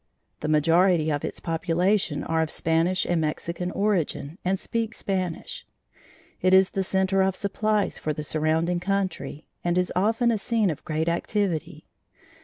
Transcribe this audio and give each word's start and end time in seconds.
The 0.39 0.47
majority 0.47 1.11
of 1.11 1.23
its 1.23 1.39
population 1.39 2.23
are 2.23 2.41
of 2.41 2.49
Spanish 2.49 3.05
and 3.05 3.21
Mexican 3.21 3.69
origin 3.69 4.39
and 4.43 4.57
speak 4.57 4.95
Spanish. 4.95 5.63
It 6.41 6.55
is 6.55 6.71
the 6.71 6.83
centre 6.83 7.21
of 7.21 7.35
supplies 7.35 7.99
for 7.99 8.11
the 8.11 8.23
surrounding 8.23 8.79
country, 8.79 9.45
and 9.63 9.77
is 9.77 9.93
often 9.95 10.31
a 10.31 10.39
scene 10.39 10.71
of 10.71 10.83
great 10.85 11.07
activity. 11.07 11.85